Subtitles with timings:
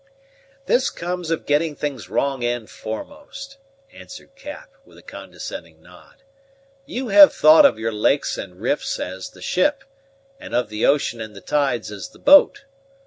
[0.65, 3.57] "This comes of getting things wrong end foremost,"
[3.93, 6.23] answered Cap, with a condescending nod.
[6.87, 9.83] "You have thought of your lakes and rifts as the ship;
[10.39, 12.65] and of the ocean and the tides as the boat.